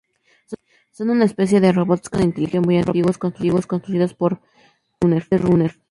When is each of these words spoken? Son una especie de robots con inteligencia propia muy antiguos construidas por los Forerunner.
Son 0.89 1.11
una 1.11 1.25
especie 1.25 1.59
de 1.61 1.71
robots 1.71 2.09
con 2.09 2.23
inteligencia 2.23 2.63
propia 2.63 2.67
muy 2.67 2.77
antiguos 3.29 3.63
construidas 3.67 4.15
por 4.15 4.41
los 4.99 5.25
Forerunner. 5.25 5.75